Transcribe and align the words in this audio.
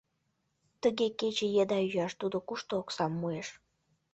Тыге 0.81 1.07
кече 1.19 1.47
еда 1.61 1.77
йӱаш 1.81 2.13
тудо 2.21 2.37
кушто 2.47 2.73
оксам 2.81 3.11
муэш? 3.19 3.47